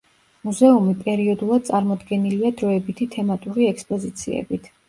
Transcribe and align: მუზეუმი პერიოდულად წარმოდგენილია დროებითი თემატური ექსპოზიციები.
მუზეუმი 0.47 0.95
პერიოდულად 1.01 1.69
წარმოდგენილია 1.69 2.53
დროებითი 2.63 3.09
თემატური 3.17 3.71
ექსპოზიციები. 3.75 4.65